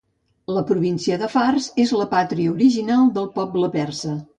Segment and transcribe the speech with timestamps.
[0.55, 4.21] La província de Fars és la pàtria original del poble persa.